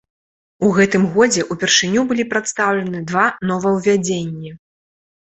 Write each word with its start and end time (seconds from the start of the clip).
У 0.67 0.67
гэтым 0.77 1.03
годзе 1.17 1.43
ўпершыню 1.55 2.05
былі 2.11 2.25
прадстаўлены 2.31 3.01
два 3.11 3.25
новаўвядзенні. 3.51 4.55